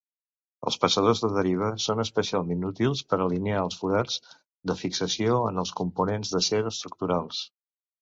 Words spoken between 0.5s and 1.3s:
Els passadors de